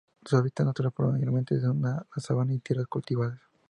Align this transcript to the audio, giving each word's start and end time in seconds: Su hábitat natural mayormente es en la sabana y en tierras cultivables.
Su 0.25 0.35
hábitat 0.35 0.65
natural 0.65 0.91
mayormente 1.11 1.53
es 1.55 1.63
en 1.63 1.79
la 1.83 2.07
sabana 2.17 2.53
y 2.53 2.55
en 2.55 2.61
tierras 2.61 2.87
cultivables. 2.87 3.39